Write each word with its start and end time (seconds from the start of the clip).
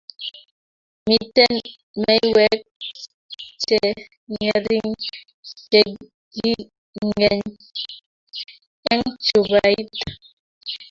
miten 1.07 1.53
maywek 2.03 2.59
chengering 3.63 4.89
cheginget 5.69 7.45
eng 8.91 9.05
chupait 9.25 9.91